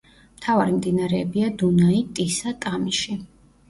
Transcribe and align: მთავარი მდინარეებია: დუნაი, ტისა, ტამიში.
მთავარი 0.37 0.73
მდინარეებია: 0.77 1.53
დუნაი, 1.61 2.03
ტისა, 2.17 2.59
ტამიში. 2.67 3.25